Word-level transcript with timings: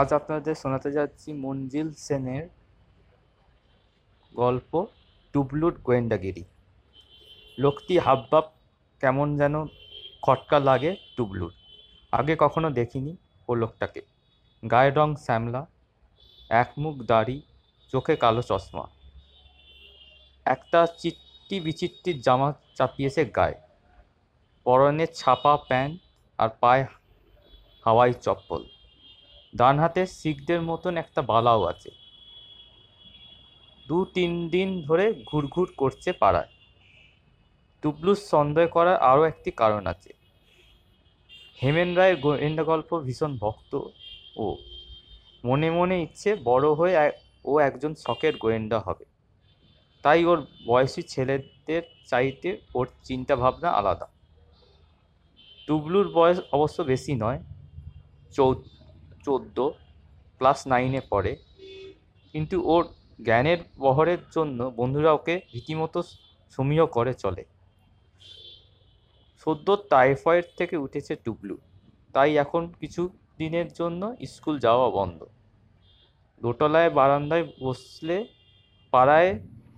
আজ 0.00 0.08
আপনাদের 0.12 0.54
শোনাতে 0.54 0.90
যাচ্ছি 0.92 1.32
মঞ্জিল 1.32 1.88
সেনের 2.06 2.44
গল্প 4.34 4.86
টুবলুর 5.32 5.74
গোয়েন্দাগিরি। 5.80 6.44
লোকটি 7.58 7.98
হাবভাব 7.98 8.44
কেমন 9.00 9.36
যেন 9.36 9.54
খটকা 10.22 10.58
লাগে 10.58 10.96
টুবলুর 11.16 11.52
আগে 12.12 12.34
কখনো 12.38 12.68
দেখিনি 12.70 13.16
ও 13.48 13.54
লোকটাকে। 13.54 14.02
গায়ের 14.70 14.94
রং 14.96 15.08
শ্যামলা, 15.16 15.62
এক 16.50 16.70
মুখ 16.78 16.94
দাড়ি, 17.02 17.42
চোখে 17.92 18.16
কালো 18.16 18.42
চশমা। 18.42 18.84
একটা 20.46 20.86
চিট্টি 20.98 21.60
বিচিট্টির 21.60 22.20
জামা 22.20 22.48
চাপিয়েছে 22.76 23.22
গায়ে। 23.24 23.58
পরনে 24.64 25.06
ছাপা 25.18 25.56
প্যান্ট 25.68 25.94
আর 26.38 26.48
পায়ে 26.60 26.84
হাওয়াই 27.84 28.12
চপ্পল। 28.12 28.62
ডান 29.58 29.76
হাতে 29.78 30.02
শিখদের 30.18 30.60
মতন 30.62 30.92
একটা 30.96 31.20
বালাও 31.22 31.62
আছে। 31.72 31.90
দু 33.86 33.98
তিন 34.14 34.32
দিন 34.48 34.68
ধরে 34.82 35.06
ঘুরঘুর 35.30 35.68
করছে 35.76 36.10
পাড়ায়। 36.12 36.50
টুবলুর 37.82 38.18
সন্দেহ 38.32 38.66
করার 38.66 38.98
আরও 39.10 39.22
একটি 39.24 39.50
কারণ 39.50 39.82
আছে। 39.86 40.10
হেমেন 41.62 41.90
রায়ের 41.94 42.16
গোয়েন্দা 42.20 42.64
গল্প 42.64 42.90
ভীষণ 43.06 43.32
ভক্ত 43.38 43.72
ও 44.36 44.44
মনে 45.44 45.68
মনে 45.70 45.96
ইচ্ছে 46.02 46.30
বড় 46.44 46.66
হয়ে 46.74 46.94
ও 47.44 47.52
একজন 47.60 47.92
শখের 48.04 48.34
গোয়েন্দা 48.42 48.78
হবে। 48.78 49.04
তাই 50.04 50.20
ওর 50.24 50.38
বয়সী 50.66 51.02
ছেলেদের 51.12 51.82
চাইতে 52.06 52.48
ওর 52.74 52.86
চিন্তা 53.04 53.34
ভাবনা 53.36 53.68
আলাদা। 53.70 54.06
টুবলুর 55.68 56.06
বয়স 56.08 56.38
অবশ্য 56.52 56.78
বেশি 56.82 57.12
নয় 57.14 57.40
চৌ 58.34 58.48
চোদ্দ 59.26 59.58
ক্লাস 60.38 60.58
নাইনে 60.66 61.00
পড়ে। 61.10 61.32
কিন্তু 62.34 62.56
ওর 62.72 62.84
জ্ঞানের 63.24 63.58
বহরের 63.78 64.20
জন্য 64.34 64.58
বন্ধুরা 64.76 65.10
ওকে 65.12 65.34
রীতিমতো 65.54 66.00
সমীহ 66.50 66.82
করে 66.86 67.12
চলে। 67.14 67.42
সদ্য 69.46 69.68
টাইফয়েড 69.90 70.46
থেকে 70.58 70.76
উঠেছে 70.76 71.12
টুবলু 71.24 71.56
তাই 72.14 72.30
এখন 72.36 72.62
কিছু 72.80 73.02
দিনের 73.38 73.68
জন্য 73.72 74.02
স্কুল 74.26 74.56
যাওয়া 74.58 74.88
বন্ধ। 74.90 75.18
দোতলায় 76.42 76.90
বারান্দায় 76.90 77.44
বসলে 77.60 78.16
পাড়ায় 78.92 79.30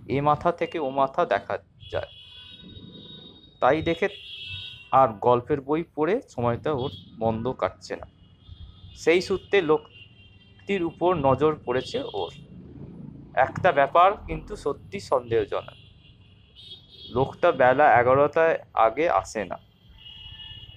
এ 0.08 0.18
মাথা 0.20 0.50
থেকে 0.52 0.76
ও 0.78 0.88
মাথা 1.00 1.22
দেখা 1.24 1.54
যায়। 1.92 2.10
তাই 3.60 3.78
দেখে 3.82 4.08
আর 4.90 5.08
গল্পের 5.26 5.60
বই 5.60 5.82
পড়ে 5.94 6.14
সময়টা 6.28 6.70
ওর 6.72 6.92
বন্ধ 7.18 7.44
কাটছে 7.52 7.94
না। 7.96 8.06
সেই 8.98 9.20
সূত্রে 9.20 9.62
লোকটির 9.62 10.82
উপর 10.82 11.14
নজর 11.14 11.56
পড়েছে 11.64 11.98
ওর। 12.12 12.32
একটা 13.34 13.72
ব্যাপার 13.72 14.12
কিন্তু 14.26 14.56
সত্যি 14.56 15.00
সন্দেহজনক। 15.00 15.78
লোকটা 17.10 17.52
বেলা 17.52 17.86
এগারোটায় 18.00 18.58
আগে 18.74 19.10
আসে 19.10 19.44
না। 19.44 19.58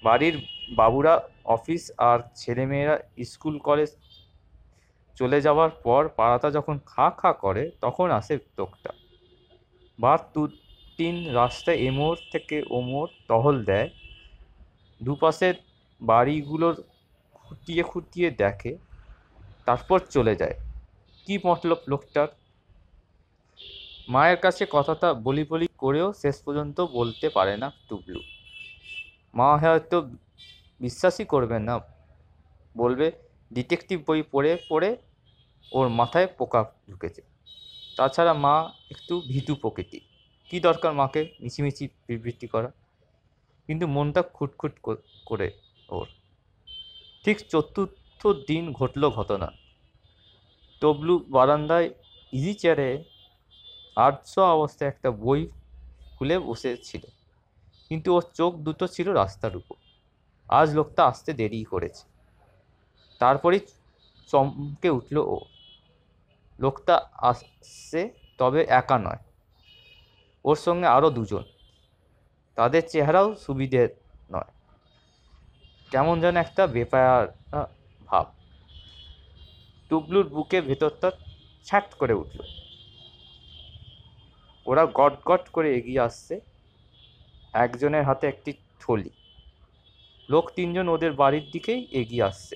বাড়ির 0.03 0.35
বাবুরা 0.69 1.13
অফিস 1.45 1.91
আর 1.97 2.19
ছেলেমেয়েরা 2.35 2.95
স্কুল, 3.23 3.59
কলেজ 3.59 3.89
চলে 5.15 5.41
যাওয়ার 5.41 5.69
পর 5.69 6.09
পাড়াটা 6.15 6.51
যখন 6.51 6.79
খা 6.85 7.09
খা 7.09 7.33
করে, 7.33 7.71
তখন 7.81 8.11
আসে 8.11 8.37
লোকটা। 8.57 8.91
বা 9.99 10.17
দু 10.33 10.47
তিন 10.97 11.15
রাস্তায় 11.29 11.77
এমোর 11.77 12.17
থেকে 12.31 12.63
ওমোর 12.69 13.07
টহল 13.27 13.63
দেয়। 13.63 13.89
দুপাশের 15.03 15.53
বাড়িগুলোর 16.01 16.83
খুঁটিয়ে 17.51 17.83
খুঁটিয়ে 17.83 18.31
দেখে, 18.31 18.77
তারপর 19.65 19.99
চলে 19.99 20.35
যায়। 20.35 20.55
কি 21.25 21.39
মতলব 21.45 21.77
লোকটার? 21.87 22.27
মায়ের 24.07 24.37
কাছে 24.37 24.65
কথাটা 24.69 25.13
বলি 25.13 25.43
বলি 25.43 25.67
করেও 25.77 26.13
শেষ 26.13 26.41
পর্যন্ত 26.41 26.81
বলতে 26.81 27.29
পারে 27.29 27.57
না 27.57 27.71
টুবলু। 27.89 28.19
মা 29.35 29.57
হয়তো 29.57 30.01
বিশ্বাসই 30.79 31.25
করবে 31.25 31.59
না, 31.59 31.79
বলবে, 32.77 33.11
ডিটেকটিভ 33.53 34.01
বই 34.07 34.23
পড়ে 34.31 34.57
পড়ে 34.69 34.97
ওর 35.71 35.89
মাথায় 35.89 36.27
পোকা 36.27 36.71
ঢুকেছে। 36.89 37.21
তাছাড়া 37.97 38.33
মা 38.33 38.73
একটু 38.91 39.21
ভীতু 39.21 39.55
প্রকৃতি। 39.55 39.99
কি 40.49 40.59
দরকার 40.59 40.93
মাকে 40.93 41.33
মিছিমিছি 41.41 41.89
বিবৃতি 42.07 42.47
করা? 42.47 42.71
কিন্তু 43.67 43.87
মনটা 43.87 44.21
খুটখুট 44.21 44.79
কর- 44.83 45.49
ওর। 45.89 46.07
ঠিক 47.25 47.49
চতুর্থ 47.49 48.27
দিন 48.27 48.73
ঘটল 48.73 49.09
ঘটনা। 49.09 49.51
টবলু 50.81 51.19
বারান্দায় 51.19 51.93
ইজি 52.33 52.53
চেয়ারে 52.53 53.03
আটশো 53.95 54.41
অবস্থায় 54.41 54.89
একটা 54.89 55.11
বই 55.11 55.47
খুলে 56.19 56.39
বসেছিল। 56.39 57.01
কিন্তু 57.89 58.15
ওর 58.15 58.23
চোখ 58.33 58.55
দুটো 58.55 58.87
ছিল 58.87 59.09
রাস্তার 59.09 59.57
উপর। 59.57 59.75
আজ 60.49 60.75
লোকটা 60.75 61.05
আসতে 61.05 61.33
দেরি 61.33 61.63
করেছে। 61.63 62.07
তারপরেই 63.19 63.59
চমকে 64.27 64.89
উঠল 64.89 65.17
ও। 65.17 65.39
লোকটা 66.59 67.09
আসছে 67.13 68.09
তবে 68.37 68.65
একা 68.69 68.99
নয়। 68.99 69.17
ওর 70.45 70.55
সঙ্গে 70.55 70.87
আরও 70.87 71.09
দুজন। 71.09 71.43
তাদের 72.55 72.81
চেহারাও 72.87 73.35
সুবিধের 73.35 74.00
কেমন 75.91 76.15
যেন 76.23 76.35
একটা 76.45 76.63
বেপায়ার 76.75 77.25
ভাব। 78.09 78.25
টুবলুর 79.89 80.27
বুকে 80.35 80.59
ভেতরটা 80.69 81.09
ছ্যাট 81.67 81.87
করে 81.99 82.13
উঠল। 82.21 82.39
ওরা 84.65 84.83
গট 84.99 85.15
গট 85.29 85.43
করে 85.55 85.69
এগিয়ে 85.79 86.01
আসছে 86.07 86.33
একজনের 87.65 88.03
হাতে 88.09 88.25
একটি 88.33 88.51
থলি। 88.81 89.11
লোক 90.29 90.45
তিনজন 90.55 90.87
ওদের 90.95 91.13
বাড়ির 91.21 91.45
দিকেই 91.53 91.81
এগিয়ে 92.01 92.27
আসছে। 92.29 92.55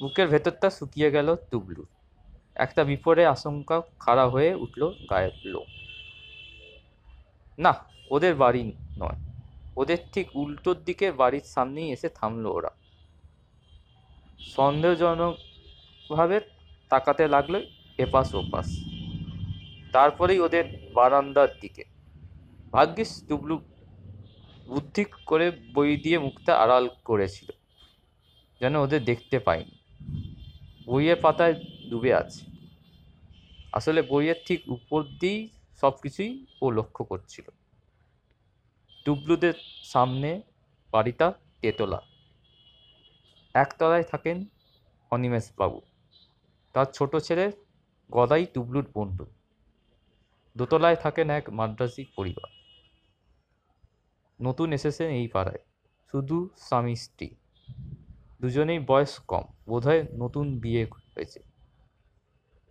বুকের 0.00 0.26
ভেতরটা 0.32 0.68
শুকিয়ে 0.78 1.08
গেল 1.16 1.28
টুবলুর। 1.50 1.88
একটা 2.64 2.82
বিপরে 2.90 3.22
আশঙ্কা 3.34 3.76
খাড়া 4.02 4.26
হয়ে 4.34 4.50
উঠল 4.64 4.82
গায়ের 5.10 5.34
লোক 5.52 5.68
না, 7.58 7.72
ওদের 8.14 8.34
বাড়ি 8.42 8.62
নয়। 9.02 9.18
ওদের 9.76 10.00
ঠিক 10.12 10.26
উল্টোর 10.36 10.76
দিকের 10.84 11.12
বাড়ির 11.12 11.46
সামনেই 11.54 11.88
এসে 11.92 12.08
থামলো 12.08 12.50
ওরা। 12.52 12.72
সন্দেহজনকভাবে 14.54 16.36
তাকাতে 16.90 17.24
লাগল 17.28 17.54
এপাশ 17.98 18.28
ওপাশ। 18.34 18.66
তারপরেই 19.92 20.40
ওদের 20.40 20.64
বারান্দার 20.94 21.50
দিকে। 21.60 21.84
ভাগ্যিস 22.72 23.10
টুবলু 23.28 23.56
বুদ্ধি 24.68 25.04
করে 25.26 25.46
বই 25.74 25.90
দিয়ে 25.96 26.18
মুখটা 26.18 26.52
আড়াল 26.58 26.84
করেছিল, 27.04 27.48
যেন 28.60 28.74
ওদের 28.76 29.02
দেখতে 29.04 29.36
পায়নি। 29.38 29.76
বইয়ের 30.86 31.18
পাতায় 31.22 31.54
ডুবে 31.90 32.10
আছে। 32.14 32.42
আসলে 33.72 34.00
বইয়ের 34.02 34.38
ঠিক 34.46 34.60
উপর 34.68 35.00
দিয়েই 35.20 35.42
সব 35.82 35.94
কিছুই 36.02 36.32
ও 36.62 36.66
লক্ষ্য 36.70 37.02
করছিল। 37.04 37.46
টুবলুদের 39.04 39.54
সামনে 39.82 40.42
বাড়িটা 40.90 41.32
তেতলা 41.60 42.02
একতলায় 43.54 44.02
থাকেন 44.02 44.44
অনিমেষ 45.10 45.52
বাবু 45.56 45.80
তার 46.72 46.86
ছোট 46.86 47.16
ছেলে 47.16 47.52
গদাই 48.10 48.46
টুবলুর 48.46 48.90
বন্ধু। 48.94 49.26
দোতলায় 50.56 50.96
থাকেন 50.96 51.30
এক 51.30 51.50
মাদ্রাসি 51.50 52.04
পরিবার। 52.16 52.50
নতুন 54.42 54.72
এসেছেন 54.72 55.10
এই 55.10 55.28
পাড়ায়। 55.28 55.58
শুধু 56.10 56.48
স্বামী, 56.56 56.94
স্ত্রী। 56.94 57.30
দুজনেই 58.40 58.78
বয়স 58.78 59.18
কম, 59.18 59.42
বোধহয় 59.66 60.06
নতুন 60.12 60.58
বিয়ে 60.58 60.84
হয়েছে। 60.84 61.40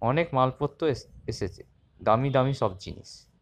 অনেক 0.02 0.34
মালপত্র 0.34 0.88
এস- 0.88 1.10
এসেছে। 1.28 1.64
দামি 2.04 2.30
দামি 2.30 2.54
সব 2.54 2.78
জিনিস। 2.78 3.33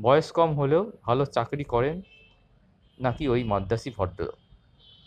বয়স 0.00 0.32
কম 0.32 0.54
হলেও 0.54 0.92
ভালো 1.02 1.24
চাকরি 1.24 1.64
করেন 1.64 2.02
নাকি 3.00 3.28
ওই 3.28 3.44
মাদ্রাসি 3.44 3.90
ভদ্রলোক 3.96 4.34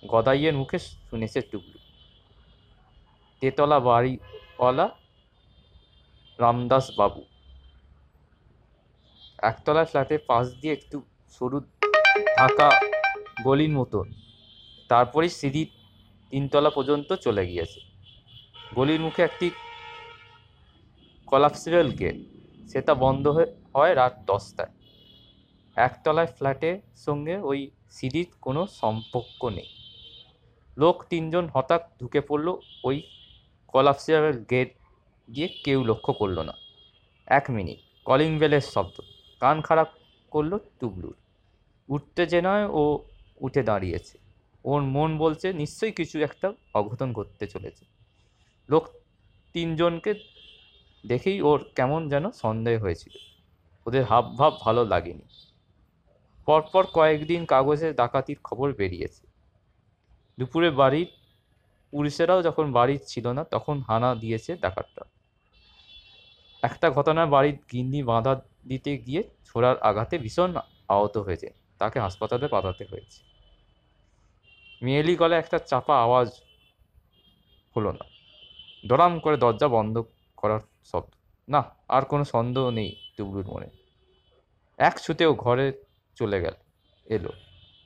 গদাইয়ের 0.08 0.54
মুখে 0.54 0.80
শুনেছে 0.80 1.42
টুকলু 1.42 1.80
তেতলা 3.40 3.80
বাড়িওয়ালা 3.80 4.90
রামদাস 6.40 6.92
বাবু। 6.98 7.24
একতলা 9.38 9.86
ফ্ল্যাটে 9.86 10.18
পাশ 10.18 10.54
দিয়ে 10.62 10.74
একটু 10.74 11.02
সরু 11.30 11.60
ঢাকা 12.40 12.80
গলির 13.44 13.70
মতন। 13.70 14.14
তারপরে 14.88 15.30
সিঁড়ি 15.30 15.66
তিনতলা 16.30 16.70
পর্যন্ত 16.70 17.14
চলে 17.14 17.48
গিয়েছে। 17.48 17.80
গলির 18.76 19.00
মুখে 19.00 19.22
একটি 19.22 19.52
কলাপসিবল 21.26 21.92
গেট। 21.92 22.16
সেটা 22.70 22.94
বন্ধ 22.94 23.28
হয়ে- 23.28 23.80
হয় 23.80 23.96
রাত 23.96 24.20
দশটায়। 24.26 24.81
একতলায় 25.76 26.28
ফ্ল্যাটের 26.28 26.80
সঙ্গে 26.96 27.38
ওই 27.38 27.72
সিঁড়ির 27.90 28.26
কোনো 28.42 28.68
সম্পর্ক 28.68 29.46
নেই। 29.46 29.68
লোক 30.78 31.06
তিনজন 31.10 31.50
হঠাৎ 31.54 31.82
ঢুকে 32.00 32.22
পড়ল 32.22 32.56
ওই 32.84 33.04
কলাপসিবল 33.68 34.46
গেট 34.50 34.76
দিয়ে 35.32 35.48
কেউ 35.48 35.84
লক্ষ্য 35.84 36.14
করল 36.14 36.40
না। 36.40 36.54
এক 37.28 37.46
মিনিট, 37.50 37.80
কলিং 38.06 38.40
বেলের 38.40 38.62
শব্দ, 38.62 39.02
কান 39.40 39.62
খারাপ 39.62 39.88
করল 40.32 40.58
টুবলুর। 40.80 41.16
উত্তেজনায় 41.90 42.66
ও 42.66 43.00
উঠে 43.42 43.64
দাঁড়িয়েছে। 43.64 44.18
ওর 44.66 44.82
মন 44.82 45.18
বলছে, 45.18 45.54
নিশ্চয়ই 45.54 45.92
কিছু 45.92 46.20
একটা 46.20 46.54
অঘটন 46.74 47.14
ঘটতে 47.14 47.48
চলেছে। 47.48 47.86
লোক 48.70 48.88
তিনজনকে 49.54 50.14
দেখেই 51.08 51.42
ওর 51.42 51.66
কেমন 51.76 52.10
যেন 52.10 52.32
সন্দেহ 52.32 52.82
হয়েছিল। 52.82 53.18
ওদের 53.86 54.06
হাবভাব 54.06 54.54
ভালো 54.62 54.86
লাগেনি। 54.86 55.51
পরপর 56.46 56.86
কয়েকদিন 56.86 57.46
কাগজে 57.46 57.94
ডাকাতির 57.94 58.40
খবর 58.44 58.74
বেরিয়েছে। 58.74 59.28
দুপুরে 60.38 60.70
বাড়ির 60.70 61.08
পুলিশেরাও 61.92 62.42
যখন 62.42 62.72
বাড়ির 62.72 63.02
ছিল 63.06 63.28
না, 63.28 63.44
তখন 63.44 63.80
হানা 63.80 64.16
দিয়েছে 64.16 64.56
ডাকাতটা 64.56 65.04
একটা 66.64 66.92
ঘটনায় 66.92 67.28
বাড়ির 67.28 67.58
গিন্নি 67.72 68.04
বাঁধা 68.04 68.42
দিতে 68.68 68.98
গিয়ে 68.98 69.24
ছোড়ার 69.46 69.78
আঘাতে 69.78 70.18
ভীষণ 70.18 70.56
আহত 70.88 71.18
হয়েছে। 71.18 71.54
তাকে 71.78 72.00
হাসপাতালে 72.00 72.48
পাঠাতে 72.48 72.86
হয়েছে। 72.86 73.20
মেয়েলি 74.82 75.16
গলে 75.16 75.36
একটা 75.36 75.60
চাপা 75.60 76.02
আওয়াজ 76.02 76.30
হলো 77.76 77.92
না। 77.92 78.06
দরাম 78.88 79.20
করে 79.20 79.38
দরজা 79.38 79.68
বন্ধ 79.68 80.04
করার 80.38 80.60
শব্দ। 80.84 81.12
না, 81.48 81.62
আর 81.88 82.04
কোনো 82.06 82.24
সন্দেহ 82.24 82.70
নেই 82.70 82.96
টুবলুর 83.18 83.48
মনে। 83.48 83.70
এক 84.78 85.00
ছুতেও 85.00 85.34
ঘরে 85.34 85.66
চলে 86.22 86.40
গেল, 86.46 86.56
এলো। 87.08 87.32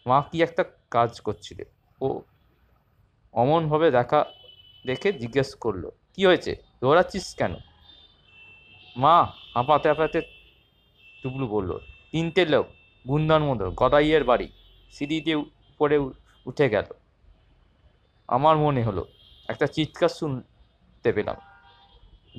মা 0.06 0.18
কি 0.30 0.38
একটা 0.48 0.64
কাজ 0.96 1.12
করছিল। 1.26 1.60
ও 2.02 2.08
অমনভাবে 3.34 3.88
দেখা 3.98 4.20
দেখে 4.86 5.10
জিজ্ঞেস 5.22 5.50
করল, 5.64 5.84
কি 6.14 6.22
হয়েছে? 6.26 6.52
দৌড়াচ্ছিস 6.82 7.26
কেন? 7.40 7.54
মা 8.96 9.16
হাঁপাতে 9.54 9.88
হাঁপাতে 9.92 10.20
টুবলু 11.22 11.46
বলল, 11.48 11.72
তিনটে 12.12 12.44
লোক 12.54 12.66
গুন্দার 13.06 13.42
মতো 13.48 13.66
গদাইয়ের 13.82 14.24
বাড়ি, 14.24 14.48
সিঁড়িতে 14.94 15.34
উপরে 15.42 15.98
উঠে 16.46 16.68
গেল। 16.70 16.88
আমার 18.30 18.56
মনে 18.58 18.82
হলো, 18.84 19.04
একটা 19.50 19.66
চিৎকার 19.76 20.12
শুনতে 20.20 21.10
পেলাম। 21.16 21.38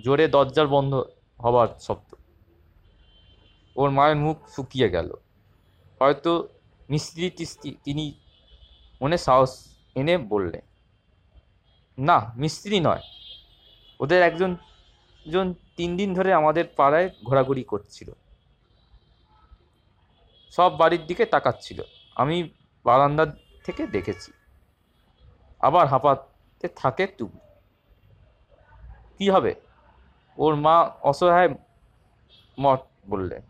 জোরে 0.05 0.27
দরজার 0.35 0.69
বন্ধ 0.75 0.93
হবার 1.45 1.69
শব্দ। 1.87 2.11
ওর 3.77 3.91
মায়ের 3.97 4.19
মুখ 4.25 4.37
শুকিয়ে 4.55 4.89
গেল। 4.91 5.09
হয়তো 6.01 6.33
মিস্ত্রি 6.91 7.27
তিনি 7.85 8.05
মনে 9.03 9.19
সাহস 9.19 9.53
এনে 9.95 10.15
বললেন, 10.19 10.65
না, 11.99 12.19
মিস্ত্রি 12.37 12.81
নয়। 12.81 13.03
ওদের 14.01 14.21
একজন, 14.23 14.57
জন 15.33 15.55
তিন 15.77 15.97
দিন 15.97 16.15
ধরে 16.15 16.31
আমাদের 16.33 16.65
পাড়ায় 16.77 17.09
ঘোরাঘুরি 17.25 17.65
করছিল। 17.65 18.09
সব 20.51 20.71
বাড়ির 20.77 21.03
দিকে 21.07 21.25
তাকাচ্ছিল। 21.25 21.83
আমি 22.15 22.37
বারান্দার 22.85 23.27
থেকে 23.65 23.87
দেখেছি। 23.87 24.31
আবার 25.61 25.87
হাঁপাতে 25.87 26.69
থাকে 26.69 27.05
টুকু 27.07 27.39
কি 29.19 29.27
হবে? 29.31 29.53
ওর 30.39 30.55
মা 30.55 30.77
অসহায় 31.03 31.51
মত 32.59 32.81
বললেন, 33.09 33.43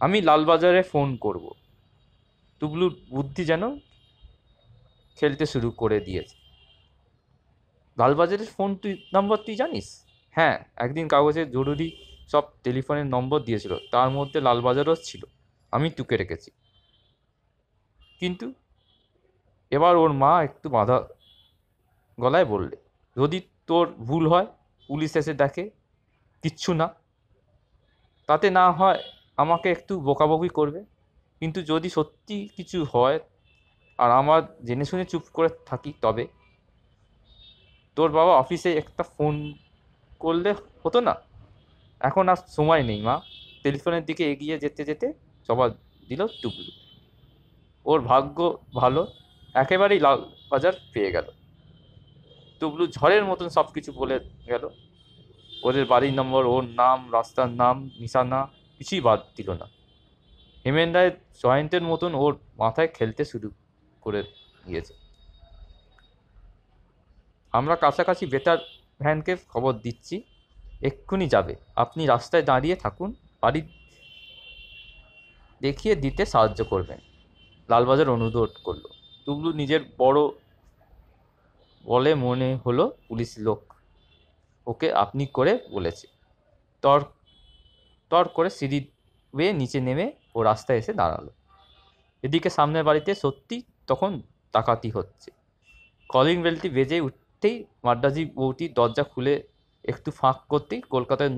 আমি 0.00 0.18
লালবাজারে 0.22 0.82
ফোন 0.82 1.16
করব। 1.16 1.44
টুবলুর 2.60 2.92
বুদ্ধি 3.10 3.44
যেন 3.44 3.62
খেলতে 5.18 5.44
শুরু 5.46 5.68
করে 5.70 6.00
দিয়েছে। 6.00 6.36
লালবাজারের 7.98 8.50
ফোন 8.56 8.70
তুই, 8.76 8.92
নম্বর 9.14 9.38
তুই 9.46 9.56
জানিস? 9.56 9.86
হ্যাঁ 10.34 10.56
একদিন 10.76 11.08
কাগজে 11.08 11.42
জরুরি 11.46 11.88
সব 12.28 12.44
টেলিফোনের 12.64 13.06
নম্বর 13.06 13.38
দিয়েছিল, 13.40 13.72
তার 13.90 14.08
মধ্যে 14.10 14.38
লালবাজারও 14.40 14.96
ছিল, 15.02 15.22
আমি 15.72 15.90
টুকে 15.90 16.16
রেখেছি। 16.16 16.50
কিন্তু 18.20 18.46
এবার 19.72 19.96
ওর 19.96 20.12
মা 20.12 20.32
একটু 20.42 20.66
বাঁধা 20.68 20.98
গলায় 22.18 22.44
বললে, 22.44 22.76
যদি 23.16 23.38
তোর 23.66 23.86
ভুল 24.08 24.24
হয়, 24.28 24.46
পুলিশ 24.88 25.16
এসে 25.16 25.34
দেখে, 25.34 25.64
কিচ্ছু 26.42 26.70
না। 26.74 26.86
তাতে 28.28 28.46
না 28.50 28.72
হয় 28.72 29.00
আমাকে 29.36 29.70
একটু 29.70 29.92
বকাবকি 30.00 30.48
করবে? 30.48 30.80
কিন্তু 31.40 31.62
যদি 31.62 31.88
সত্যি 31.90 32.48
কিছু 32.56 32.86
হয়, 32.92 33.20
আর 33.98 34.10
আমার 34.10 34.42
জেনে 34.64 34.84
শুনে 34.84 35.04
চুপ 35.04 35.22
করে 35.32 35.48
থাকি, 35.66 35.92
তবে? 36.02 36.26
তোর 37.96 38.12
বাবা 38.12 38.32
অফিসে 38.36 38.72
একটা 38.72 39.02
ফোন 39.02 39.54
করলে 40.18 40.54
হতো 40.84 41.00
না? 41.00 41.14
এখন 42.00 42.28
আর 42.28 42.36
সময় 42.48 42.82
নেই, 42.82 43.00
মা। 43.02 43.20
টেলিফোনের 43.62 44.04
দিকে 44.04 44.32
এগিয়ে 44.32 44.58
যেতে 44.58 44.84
যেতে 44.84 45.12
জবাব 45.48 45.70
দিল 46.08 46.26
টুকলু 46.42 46.72
ওর 47.86 48.00
ভাগ্য 48.00 48.58
ভালো, 48.74 49.06
একেবারেই 49.54 50.00
লাল 50.00 50.30
বাজার 50.50 50.72
পেয়ে 50.92 51.12
গেল। 51.12 51.24
টুবলু 52.60 52.86
ঝড়ের 52.86 53.24
মতন 53.24 53.48
সব 53.48 53.66
কিছু 53.72 53.92
বলে 53.92 54.20
গেল। 54.46 54.68
ওদের 55.62 55.84
বাড়ির 55.86 56.14
নম্বর, 56.14 56.46
ওর 56.46 56.64
নাম, 56.64 57.12
রাস্তার 57.12 57.48
নাম, 57.48 57.90
নিশানা, 57.98 58.48
কিছুই 58.78 59.00
বাদ 59.00 59.20
দিল 59.36 59.50
না। 59.50 59.66
হেমেন 60.66 60.92
রায়ের 60.92 61.12
জয়েন্টের 61.42 61.82
মতন 61.82 62.14
ওর 62.14 62.38
মাথায় 62.58 62.88
খেলতে 62.88 63.24
শুরু 63.24 63.50
করে 64.00 64.22
দিয়েছে। 64.66 64.94
আমরা 67.52 67.76
কাছাকাছি 67.76 68.26
বেটার 68.26 68.58
ভ্যানকে 69.00 69.36
খবর 69.48 69.72
দিচ্ছি। 69.72 70.22
এক্ষুনি 70.80 71.28
যাবে। 71.28 71.56
আপনি 71.76 72.06
রাস্তায় 72.06 72.42
দাঁড়িয়ে 72.42 72.76
থাকুন। 72.76 73.14
বাড়ি 73.42 73.62
দেখিয়ে 75.60 75.94
দিতে 75.94 76.26
সাহায্য 76.26 76.64
করবেন। 76.64 76.98
লালবাজার 77.68 78.08
অনুরোধ 78.08 78.50
করল। 78.64 78.82
টুবলু 79.24 79.52
নিজের 79.52 79.80
বড় 79.98 80.20
বলে 81.84 82.14
মনে 82.14 82.58
হলো 82.66 82.96
পুলিশ 83.08 83.38
লোক। 83.38 83.74
ওকে 84.66 84.92
আপনি 84.92 85.26
করে 85.26 85.58
বলেছে। 85.70 86.06
তর 86.82 87.00
তর 88.10 88.28
করে 88.28 88.50
সিঁড়ি 88.50 88.88
বেয়ে 89.34 89.52
নিচে 89.52 89.80
নেমে 89.80 90.23
ও 90.34 90.38
রাস্তায় 90.42 90.78
এসে 90.78 90.92
দাঁড়াল। 90.92 91.26
এদিকে 92.24 92.48
সামনের 92.50 92.84
বাড়িতে 92.84 93.10
সত্যি 93.14 93.56
তখন 93.86 94.12
তাকাতি 94.54 94.90
হচ্ছে। 94.90 95.28
কলিং 96.10 96.36
বেলটি 96.42 96.68
বেজে 96.68 96.96
উঠতেই 97.00 97.56
মাড্রাজি 97.84 98.22
বউটি 98.36 98.66
দরজা 98.68 99.02
খুলে 99.02 99.34
একটু 99.84 100.10
ফাঁক 100.10 100.38
করতেই 100.48 100.80
কলকাতায় 100.94 101.32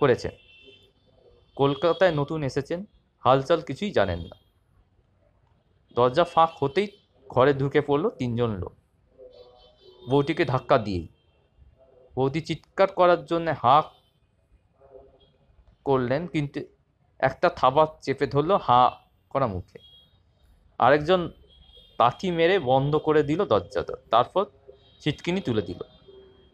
করেছেন 0.00 0.34
কলকাতায় 1.56 2.12
নতুন 2.14 2.40
এসেছেন, 2.42 2.80
হালচাল 3.24 3.60
কিছুই 3.60 3.90
জানেন 3.90 4.20
না। 4.20 4.36
দরজা 5.96 6.24
ফাঁক 6.24 6.50
হতেই 6.60 6.88
ঘরে 7.30 7.52
ঢুকে 7.54 7.80
পড়ল 7.80 8.04
তিনজন 8.10 8.50
লোক। 8.52 8.74
বউটিকে 10.02 10.44
ধাক্কা 10.44 10.76
দিয়েই। 10.78 11.06
বৌদি 12.16 12.40
চিৎকার 12.40 12.90
করার 12.92 13.20
জন্য 13.24 13.46
হাঁক 13.62 13.86
করলেন, 15.84 16.22
কিন্তু 16.26 16.60
একটা 17.28 17.48
থাবা 17.60 17.84
চেপে 18.04 18.26
ধরলো, 18.34 18.54
হাঁ 18.66 18.88
করা 19.32 19.46
মুখে। 19.54 19.78
আরেকজন 20.80 21.20
লাঠি 21.98 22.28
মেরে 22.38 22.56
বন্ধ 22.70 22.92
করে 23.06 23.20
দিল 23.30 23.40
দরজাটা 23.52 23.94
তারপর 24.12 24.44
ছিটকিনি 25.02 25.40
তুলে 25.46 25.62
দিল। 25.68 25.80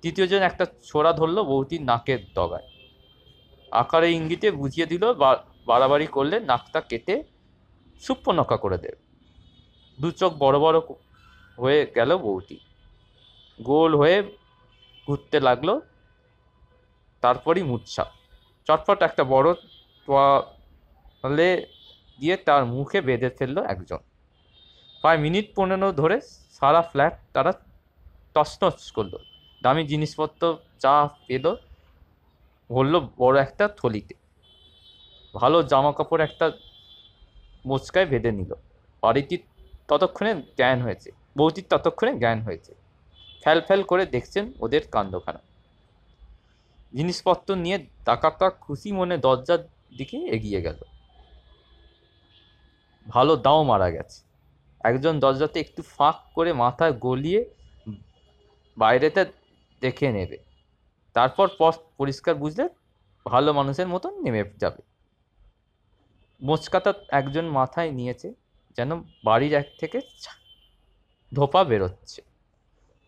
তৃতীয়জন 0.02 0.42
একটা 0.50 0.64
ছোড়া 0.88 1.10
ধরলো 1.18 1.40
বউটির 1.50 1.82
নাকের 1.90 2.20
দগায় 2.36 2.66
আকারে 3.72 4.08
ইঙ্গিতে 4.18 4.48
বুঝিয়ে 4.60 4.86
দিল 4.92 5.04
বাড়াবাড়ি 5.68 6.06
করলে 6.16 6.36
নাকটা 6.50 6.80
কেটে 6.90 7.14
সুপ্পনকা 8.02 8.56
করে 8.64 8.78
দেবে। 8.84 8.98
দু 9.98 10.08
চোখ 10.20 10.32
বড় 10.44 10.56
বড় 10.64 10.78
হয়ে 11.58 11.80
গেল 11.96 12.10
বৌটি 12.24 12.56
গোল 13.60 13.92
হয়ে 14.00 14.18
ঘুরতে 15.06 15.38
লাগল, 15.48 15.68
তারপরই 17.22 17.64
মূর্ছা 17.70 18.04
চটপট 18.66 18.98
একটা 19.08 19.22
বড় 19.34 19.48
তোয়ালে 21.26 21.50
দিয়ে 22.18 22.36
তার 22.46 22.62
মুখে 22.74 22.98
বেঁধে 23.08 23.30
ফেলল 23.38 23.58
একজন। 23.74 24.00
প্রায় 25.02 25.18
মিনিট 25.24 25.46
পনেরো 25.56 25.88
ধরে 26.00 26.16
সারা 26.58 26.82
ফ্ল্যাট 26.90 27.14
তারা 27.34 27.52
তছনছ 28.34 28.82
করল। 28.96 29.14
দামি 29.62 29.82
জিনিসপত্র, 29.92 30.42
চা 30.82 30.94
পেল, 31.26 31.46
ভরলো 32.70 32.98
বড় 33.20 33.36
একটা 33.46 33.64
থলিতে। 33.78 34.14
ভালো 35.34 35.58
জামা 35.70 35.92
কাপড় 35.98 36.22
একটা 36.28 36.46
মোচকায় 37.68 38.06
বেঁধে 38.12 38.30
নিল। 38.38 38.52
বাড়িটির 39.02 39.42
ততক্ষণে 39.88 40.32
জ্ঞান 40.58 40.78
হয়েছে 40.86 41.08
বৌটির 41.38 41.66
ততক্ষণে 41.72 42.12
জ্ঞান 42.22 42.38
হয়েছে। 42.46 42.72
ফ্যাল 43.42 43.58
ফ্যাল 43.66 43.80
করে 43.90 44.04
দেখছেন 44.14 44.44
ওদের 44.64 44.82
কাণ্ডখানা। 44.94 45.40
জিনিসপত্র 46.94 47.48
নিয়ে 47.64 47.78
ডাকাতটা 48.08 48.46
খুশি 48.64 48.88
মনে 48.98 49.16
দরজার 49.26 49.60
দিকে 49.98 50.16
এগিয়ে 50.36 50.62
গেল। 50.68 50.80
ভালো 53.08 53.36
দাও 53.36 53.62
মারা 53.62 53.90
গেছে। 53.90 54.18
একজন 54.80 55.20
দরজাতে 55.20 55.60
একটু 55.60 55.82
ফাঁক 55.82 56.16
করে 56.34 56.52
মাথা 56.52 56.90
গলিয়ে 56.90 57.40
বাইরেতে 58.76 59.24
দেখে 59.82 60.12
নেবে। 60.12 60.38
তারপর 61.16 61.46
পথ 61.58 61.74
পরিষ্কার 61.98 62.34
বুঝলে 62.34 62.68
ভালো 63.26 63.52
মানুষের 63.52 63.88
মতন 63.88 64.22
নেমে 64.22 64.42
যাবে। 64.56 64.82
মোচকাটা 66.42 66.94
একজন 67.08 67.44
মাথায় 67.44 67.90
নিয়েছে 67.90 68.34
যেন 68.76 68.90
বাড়ির 69.24 69.52
এক 69.54 69.68
থেকে 69.80 70.00
ধোপা 71.32 71.64
বেরোচ্ছে। 71.64 72.22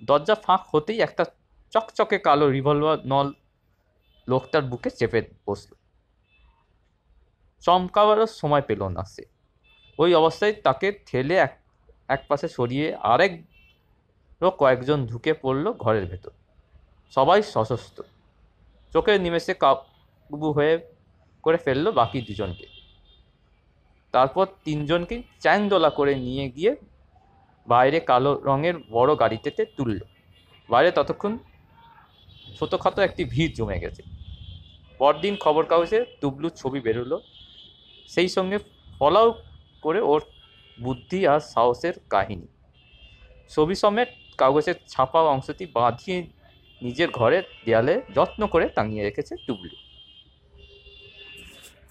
দরজা 0.02 0.34
ফাঁক 0.34 0.62
হতেই 0.72 1.00
একটা 1.00 1.24
চকচকে 1.70 2.18
কালো 2.18 2.46
রিভলভার 2.50 2.98
নল 3.06 3.32
লোকটার 4.28 4.62
বুকে 4.62 4.90
চেপে 4.90 5.20
বসল। 5.46 5.74
চমকাবারও 7.60 8.26
সময় 8.26 8.62
পেল 8.62 8.88
না 8.88 9.04
সে। 9.04 9.37
ওই 9.98 10.10
অবস্থায় 10.14 10.54
তাকে 10.66 10.88
ঠেলে 11.06 11.34
এক 11.46 11.52
এক 12.08 12.20
পাশে 12.28 12.46
সরিয়ে 12.48 12.86
আরেক 13.12 13.32
কয়েকজন 14.58 14.98
ঢুকে 15.06 15.32
পড়ল 15.42 15.64
ঘরের 15.72 16.04
ভেতর। 16.06 16.32
সবাই 17.12 17.40
সশস্ত্র। 17.54 18.02
চোখের 18.92 19.20
নিমেষে 19.20 19.54
কাবু 19.54 20.48
হয়ে 20.52 20.74
করে 21.44 21.58
ফেলল 21.64 21.86
বাকি 21.90 22.18
দুজনকে। 22.20 22.66
তারপর 24.14 24.46
তিনজনকে 24.64 25.16
চ্যাংদোলা 25.40 25.90
করে 25.90 26.12
নিয়ে 26.26 26.44
গিয়ে 26.56 26.72
বাইরে 27.68 27.98
কালো 28.00 28.32
রঙের 28.48 28.76
বড় 28.90 29.10
গাড়িতে 29.22 29.50
তুলল। 29.76 30.00
বাইরে 30.68 30.90
ততক্ষণ 30.90 31.32
ছোটোখাটো 32.58 33.00
একটি 33.02 33.22
ভিড় 33.24 33.52
জমে 33.56 33.78
গেছে। 33.80 34.02
পরদিন 34.98 35.34
খবর 35.44 35.64
কাগজে 35.64 35.98
তুবলুর 36.20 36.54
ছবি 36.60 36.80
বেরোলো। 36.80 37.16
সেই 38.08 38.28
সঙ্গে 38.36 38.58
ফলাও 38.98 39.28
করে 39.82 40.00
ওর 40.00 40.20
বুদ্ধি 40.78 41.20
আর 41.26 41.40
সাহসের 41.40 41.94
কাহিনী। 42.10 42.48
ছবি 43.50 43.74
সমেত 43.74 44.08
কাগজের 44.38 44.76
ছাপা 44.88 45.20
অংশটি 45.20 45.64
বাঁধিয়ে 45.74 46.18
নিজের 46.82 47.10
ঘরের 47.10 47.44
দেয়ালে 47.64 47.94
যত্ন 48.14 48.40
করে 48.46 48.68
টাঙিয়ে 48.68 49.02
রেখেছে 49.02 49.34
টুবলু। 49.46 49.76